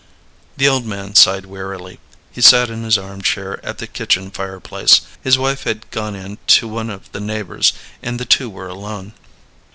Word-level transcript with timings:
The 0.57 0.67
old 0.67 0.83
man 0.83 1.13
sighed 1.13 1.45
wearily. 1.45 1.99
He 2.31 2.41
sat 2.41 2.71
in 2.71 2.81
his 2.81 2.97
arm 2.97 3.21
chair 3.21 3.63
at 3.63 3.77
the 3.77 3.85
kitchen 3.85 4.31
fireplace; 4.31 5.01
his 5.21 5.37
wife 5.37 5.61
had 5.63 5.87
gone 5.91 6.15
in 6.15 6.39
to 6.57 6.67
one 6.67 6.89
of 6.89 7.11
the 7.11 7.21
neighbors, 7.21 7.71
and 8.01 8.19
the 8.19 8.25
two 8.25 8.49
were 8.49 8.67
alone. 8.67 9.13